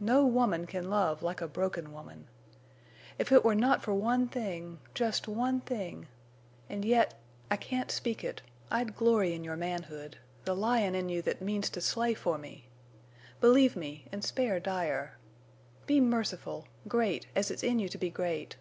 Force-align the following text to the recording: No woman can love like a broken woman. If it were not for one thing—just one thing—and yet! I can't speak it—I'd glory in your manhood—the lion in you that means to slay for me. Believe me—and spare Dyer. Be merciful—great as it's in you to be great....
No 0.00 0.26
woman 0.26 0.66
can 0.66 0.90
love 0.90 1.22
like 1.22 1.40
a 1.40 1.46
broken 1.46 1.92
woman. 1.92 2.26
If 3.20 3.30
it 3.30 3.44
were 3.44 3.54
not 3.54 3.84
for 3.84 3.94
one 3.94 4.26
thing—just 4.26 5.28
one 5.28 5.60
thing—and 5.60 6.84
yet! 6.84 7.16
I 7.52 7.56
can't 7.56 7.92
speak 7.92 8.24
it—I'd 8.24 8.96
glory 8.96 9.32
in 9.32 9.44
your 9.44 9.54
manhood—the 9.56 10.56
lion 10.56 10.96
in 10.96 11.08
you 11.08 11.22
that 11.22 11.40
means 11.40 11.70
to 11.70 11.80
slay 11.80 12.14
for 12.14 12.36
me. 12.36 12.66
Believe 13.40 13.76
me—and 13.76 14.24
spare 14.24 14.58
Dyer. 14.58 15.16
Be 15.86 16.00
merciful—great 16.00 17.28
as 17.36 17.48
it's 17.52 17.62
in 17.62 17.78
you 17.78 17.88
to 17.90 17.98
be 17.98 18.10
great.... 18.10 18.56